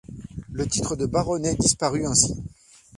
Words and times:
Le 0.51 0.65
titre 0.65 0.95
de 0.95 1.05
baronnet 1.05 1.53
disparut 1.57 2.07
ainsi. 2.07 2.33